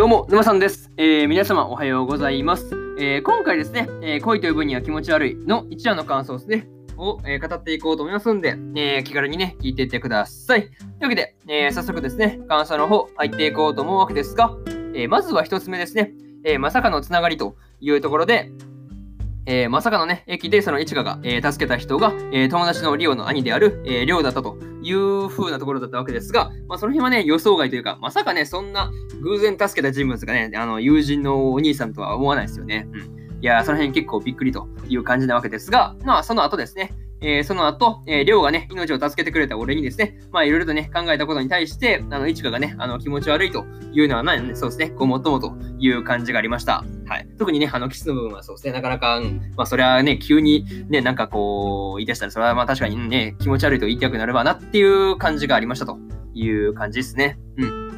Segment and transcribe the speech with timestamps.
[0.00, 0.90] どうも、沼さんです。
[0.96, 2.70] えー、皆様おはようございます。
[2.98, 6.66] えー、今回ですね、えー、恋という分には気持ち悪いの一話の感想ですね、
[6.96, 10.62] を、え語っていこうと思いますんで、え気軽にね、聞いていってください。
[10.62, 14.56] というわけで、え早速ですね、感想の方入っていこうと思うわけですが、
[14.94, 16.14] えまずは1つ目ですね、
[16.44, 18.50] えまさかのつながりというところで、
[19.46, 28.90] えー、まさかのね、駅でその市川が、えー、助けた人が、えー、友達のリオの兄である、えー、リオだったという風なところだったわけですが、まあ、その辺はね、予想外というか、まさかね、そんな
[29.22, 32.86] 偶然助けた人物がね、あの、友人のお兄さんとは思わないですよね。
[32.92, 33.20] うん。
[33.40, 46.84] いや、その辺結構びっくりという感じなわけですが、まあ、その後ですね、えー、その後、えー、りょうがね、命を助けてくれた俺にですね、まあいろいろとね、考えたことに対して、あの、いちかがね、あの、気持ち悪いというのは、まあ、ね、そうですね、ごもっともという感じがありました。
[47.06, 47.28] はい。
[47.38, 55.98] 特にね、あの、キスの部分はそうですね、なかなか、うん、まあそれはね、急にね、なんかこう、言い出したら、それはまあ確かにね、気持ち悪いと言いたくなればなっていう感じがありましたと
[56.34, 57.38] いう感じですね。
[57.58, 57.90] うん。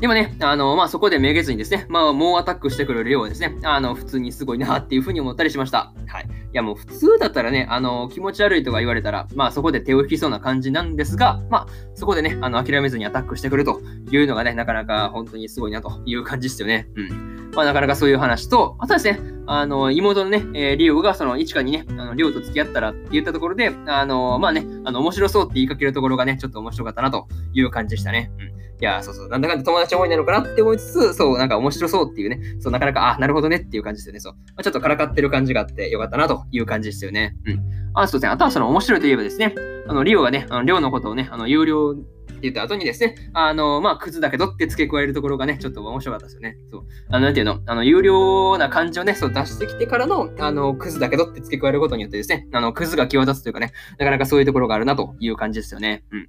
[0.00, 5.92] でもね、あの、まあ、そこでめげずにですね、まあ、もうアタックしてくれる量はですね、あの、普通にすごいなっていうふうに思ったりしました。
[6.06, 6.28] はい。
[6.52, 16.88] いや、もう普通だったらね、あの、気持ち悪いとか言われたら、まあ、そこで手を引きそうな感じなんですが、まあ、そこでね、あの、諦めずにアタックしてくるというのがね、なかなか本当にすごいなという感じですよね。
[16.94, 17.37] うん。
[17.58, 28.30] まあ、なかなかそういう話と、あとはですね、あの、妹のね、えー、リオがその、一華にね、あの、リオと付き合ったらって言ったところで、あの、まあね、あの、面白そうって言いかけるところがね、ちょっと面白かったなという感じでしたね。
[28.38, 28.44] うん。
[28.44, 34.20] いや、そうそう、なんだかんだ友達思いなのかなって思いつつ、そう、なんか面白そうっていうね、そう、なかなか、あ、なるほどねっていう感じですよね。
[34.20, 34.34] そう。
[34.34, 37.34] まあ、ちょっとからかってる感じがあってよかったなという感じですよね。
[37.44, 37.60] うん。
[37.94, 38.32] あ、そうですね。
[38.32, 39.52] あとはその面白いといえばですね、
[39.88, 41.96] あの、リオがね、あの、リオのことをね、あの、有料
[42.42, 46.56] 言った後にですね、あの、まあ、クズだけどって付け加えるところがね、ちょっと面白かったですよね。
[46.70, 46.82] そう。
[47.10, 56.04] あの、なんていうの、あの、有料な感じをね、そう出してきてからの、あの、クズだけどって付け加えることによってですね、あの、クズが際立つというかね、なかなかそういうところがあるなという感じですよね。
[56.10, 56.28] うん。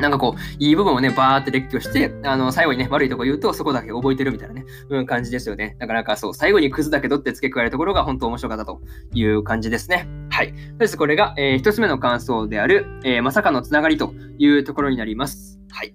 [0.00, 5.76] なんかこう、いい部分をね、バーって列挙して、あの、最後にね、悪いとこ言うと、そこだけ覚えてるみたいなね、うん、感じですよね。
[5.78, 8.80] なかなかそう、最後にクズだけどって付け加えるところが本当面白かったと
[9.12, 10.08] いう感じですね。
[10.40, 10.54] はい。
[10.80, 15.60] そしてこれが、えー、1つ目の感想である、えー、まさかのつながりというところになります。
[15.70, 15.94] はい。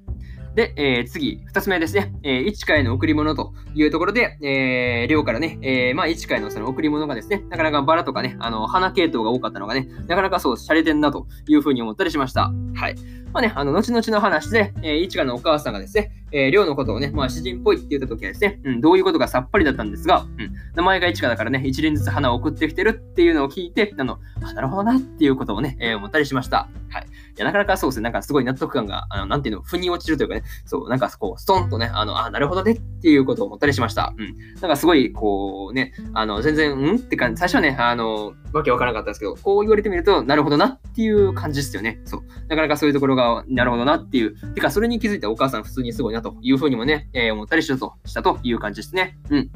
[0.55, 2.13] で、えー、次、二つ目ですね。
[2.23, 12.53] えー、市川への贈り物というところで、えー、寮からね、えー、まあ、市川のその贈り物がですね、なかなかバラとかね、あの、花系統が多かったのがね、なかなかそう、洒落てんなというふうに思ったりしました。
[12.75, 12.95] はい。
[13.33, 26.69] まあね、あの、後々の話で、えー、市川のお母さんがですね、えー、寮のことをね、まあ、詩人っぽいって言った時はですね、うん、どういうことがさっぱりだったんですが、うん、名前が市川だからね、一輪ずつ花を送ってきてるっていうのを聞いて、あの、あ、なるほどなっていうことをね、えー、思ったりしました。
[26.89, 27.05] はい。
[27.35, 34.13] いや、なかなかそうですね、なんかすごい納得感が、あの、なんていうの、腑に落ちるというかね、そう、なんかこう、ストンとね、あの、あ、なるほどねっていうことを思ったりしました。
[34.17, 34.35] うん。
[34.61, 41.99] なんかすごい、こうね、あの、全然、うんって感じ、最初はね、あの、わけわからなかったんですけど、こう言われてみると、なるほどなっていう感じですよね。
[42.05, 42.21] そう。
[42.47, 44.35] なかなかそういうところが、なるほどなっていう。
[44.53, 49.17] てか、それに気づいたお母さん普通にすごいなというふうにもね、えー、思ったりしたとしたという感じですね。
[49.29, 49.51] うん。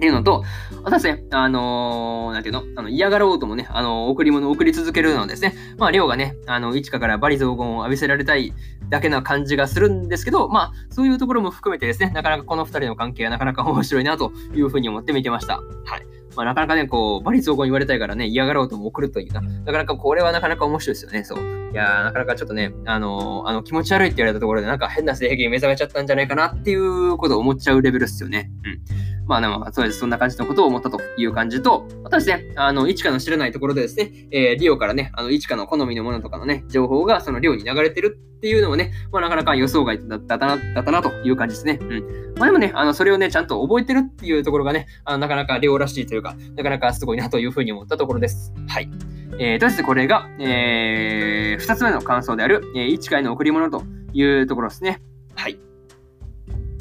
[0.00, 0.44] っていうのと、
[0.82, 2.64] 私ね、あのー、なんていうの？
[2.74, 8.54] あの嫌がろうともね、あのー、贈り物を送り続けるのですね、まあ、りょうがね、あの、一華からバリ雑言を浴びせられたい
[8.88, 15.58] だけな感じがするんですけど、まあ、そういうところも含めてですね、なかなかこの二人の関係はなかなか面白いなというふうに思って見てました。
[15.58, 15.60] は
[15.98, 16.06] い。
[16.34, 19.42] まあ、なかなかね、こう、バリ雑言言われたいからね、嫌がろうとも送るというな。
[19.42, 21.24] なかなかこれはなかなか面白いですよね。
[21.24, 21.59] そう。
[21.72, 28.50] いやなかなかちょっとね、あのー、あの気持ち悪いって言われたところで、なんか変な性癖に目覚めちゃったんじゃないかなっていうことを思っちゃうレベルですよね。
[28.64, 29.10] うん。
[29.30, 30.00] まあ、まあ、そうです。
[30.00, 41.78] そんな感じのことを思ったという感じと、あとですね、あの、いちかの知らないところでですね、えー、リオからね、あの、いちかの好みのものとかのね、情報がそのリオに流れてるっていうのもね、まあ、なかなか予想外だったな、だったなという感じですね。
[41.80, 42.34] うん。
[42.38, 48.52] まあ、でもね、あの、それをね、ちゃんと覚えてるっていうところがね、あのなかなかリオらしいというか、なかなかすごいなというふうに思ったところです。
[48.66, 48.90] はい。
[49.38, 53.82] えー、とりあえずこれが、えー、二つ目の感想である、えー、一回の贈り物と
[54.12, 55.00] いうところですね。
[55.34, 55.58] はい。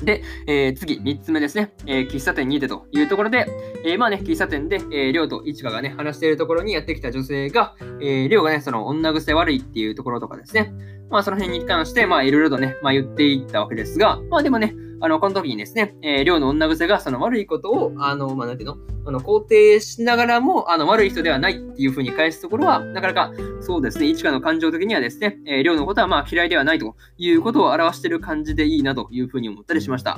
[0.04, 3.46] で、えー、次、3つ目ですね、えー、喫茶店にてというところで、
[3.84, 10.74] えー、まあね、喫茶店で、えー、りょうといちかがね、話しているところにやってきた女性が、えー、りょうがね、その女癖悪いっていうところとかですね、
[11.10, 23.32] まあその辺に関して、まあいろいろとね、まあ言っていったわけですが、まあでもね、あの、この時にですね、えー、りょうの女癖がその悪いことを、あの、まあなんていうの、あの、肯定しながらも、あの、悪い人ではないっていうふうに返すところは、なかなか、
[23.62, 30.18] そうですね、一かの感情的にはですね、えー、りょうのことはまあ嫌いではないということを表してる感じでいいなというふうに思ったりしました。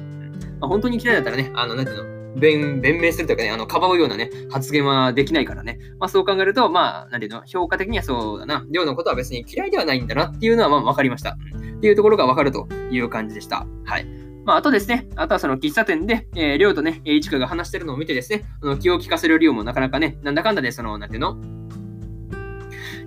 [0.60, 5.80] まあ、本当に嫌いだったらね、あの、なんていうの、弁、弁明するというかね、あの、かばうようなね、発言はできないからね。
[6.00, 11.32] まあそう考えると、まあ、なんていうの、評価的にはそうだな、量のことは別に嫌いではないんだなっていうのはまあ分かりました。
[11.32, 13.66] っていうところが分かるという感じでした。
[13.86, 14.21] はい。
[14.44, 21.38] まあ、あとですね、あとはその喫茶店で、えー、りょうとね、いちかが話してるのを見てですね、あの気を利かせるりょうもなかなかね、なんだかんだで、その、なんていうの？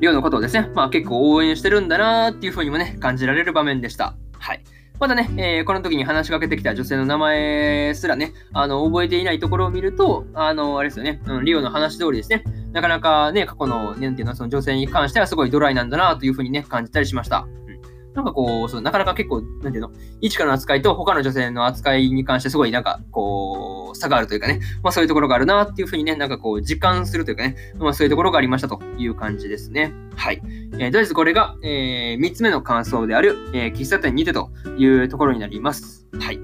[0.00, 4.14] りょうのことをですね、まあ結構応援してるんだなーっていうふうにもね、感じられる場面でした。
[4.38, 4.62] はい。
[5.00, 17.46] またね、えー、この時に話しかけてきた女性の名前すらね、あの、覚えていないところを見ると、あの、あれですよね、うん、リオの話通りですね、なかなかね、過去の、なんていうの、その女性に関してはすごいドライなんだなというふうにね、感じたりしました。
[18.14, 19.90] なんかこう、そうなかなか結構、なんていうの、
[20.20, 29.92] 一かの扱いと他の女性の扱いに関してすごいなんか、こう、差があるというかね、まあそういうところがあるなっていうふうにね、なんかこう、実感するというかね、まあそういうところがありましたという感じですね。
[30.14, 30.40] はい。
[30.74, 36.06] えー、とりあえずこれが、えー、3つ目の感想である、えー、喫茶店にてというところになります。
[36.20, 36.40] はい。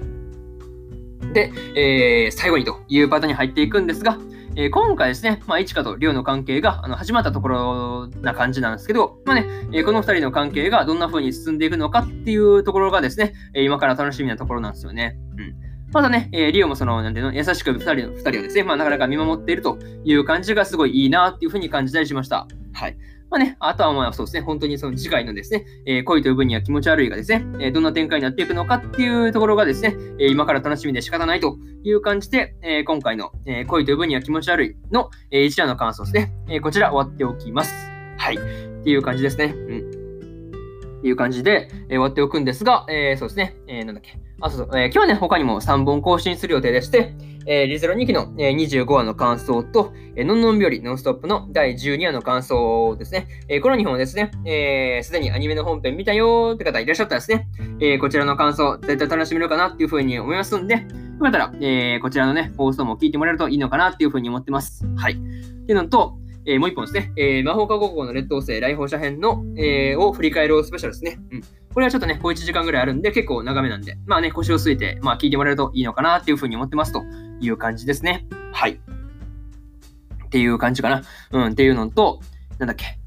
[1.33, 4.17] で、えー、最後にというパーンに入っていくんですが、
[4.55, 15.17] えー、今回ですね、まあ、一花とりょうの関係があの始まったところな感じなんですけど、まあね、えー、この2人の関係がどんな風に進んでいくのかっていうところがですね、え、今から楽しみなところなんですよね。
[15.37, 15.55] うん。
[15.93, 22.47] まだね、えー、リオもその、なんていうの、優しく二人の、二人をですね、まあ、なかなか見守っているという感じがすごいいいなっていうふうに感じたりしました。
[22.73, 22.97] はい。
[23.31, 37.73] まあね、あとはまあそうですね、本当にその次回のですね、えー、恋という分には気持ち悪いがですね、えー、どんな展開になっていくのかっていうところがですね、えー、今から楽しみで仕方ないという感じで、え今回の、え恋という分には気持ち悪いの、え一覧の感想ですね、えこちら終わっておきます。
[38.17, 38.35] はい。
[38.35, 39.45] っていう感じですね。
[39.45, 40.99] うん。
[40.99, 44.19] っていう感じで、え終わっておくんですが、えそうですね、えなんだっけ。
[44.41, 47.15] あ、そうそう、え今日はね、他にも3本更新する予定でして、
[47.45, 53.27] えー、リゼロ2期の、えー、25話の感想と、えー、のんのんびよりノンストップの第12話の感想ですね。
[53.47, 57.47] えー、この2本ですね、す、えー、で、にアニメの本編見たよーって方いらっしゃったらですね、
[57.79, 60.81] え、こちらの感想、絶対楽しめるかなっていうふうに思いますんで、よ
[61.21, 64.85] かったら、え、こちらのね、放送も聞いてもらえるといいのかなっていうふうに思ってます。
[64.97, 65.13] はい。
[65.13, 71.19] っていうのと、え、もう一本ですね、え、魔法科高校の劣等生来訪者編の、え、を振り返るスペシャルですね。
[71.31, 71.41] うん。
[71.73, 77.03] これはちょっとね、小1時間ぐらいあるんで、結構長めなんで、まあね、腰を据えて、まあ聞いてもらえるといいのかなっていうふうに思ってますと
[77.39, 78.25] いう感じですね。
[78.51, 78.71] はい。
[78.71, 81.03] っていう感じかな。
[81.31, 82.19] うん、っていうのと、
[82.59, 82.97] なんだっけ。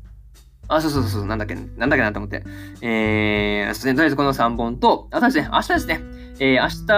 [0.69, 2.43] あ、そうそうそう、なんだっけ、なんだっけなと思って。
[2.81, 6.01] えー、そうですね、とりあえずこの3本と、あとですね、明日ですね、
[6.41, 6.95] えー、明日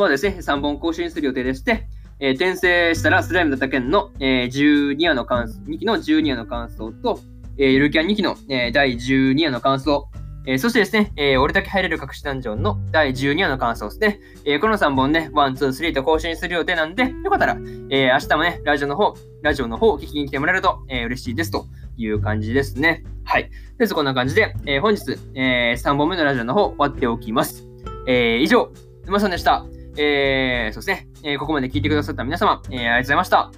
[0.00, 1.86] はですね、3本更新する予定でして、
[2.18, 7.20] えー、転生したらスライムだった件の、えー、12話の感想、2期の12話の感想と、
[7.58, 10.08] えー、ゆるキャン2期の、えー、第12話の感想、
[10.46, 14.20] えー、そしてですね、えー、俺だけ入れる隠しダンジョンの第12話の感想ですね。
[14.44, 17.56] えー、この3本ね、1、2、3と更新する予定なんで、よかったら、
[17.90, 23.04] え明日もね、ラジオの方、ラジオの方を聞きに来てもらえると、え嬉しいですという感じですね。
[23.24, 23.50] はい。
[23.78, 27.66] です、こんな感じで、え本日、え3本目のラジオの方終わっておきます。
[28.06, 28.70] え以上、
[29.06, 29.64] 沼さんでした。
[29.96, 33.50] えーそうですね、えここまで聞いてくださった皆様、えーありがとうございました。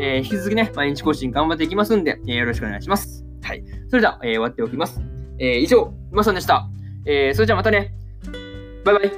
[0.00, 3.24] え引き続きね、毎日更新頑張っていきますんで、えよろしくお願いします。
[3.42, 3.64] はい。
[3.88, 5.13] それでは、え終わっておきます。
[5.38, 6.68] えー、以上、まさんでした。
[7.06, 7.92] えー、それじゃあまたね。
[8.84, 9.12] バイバイ。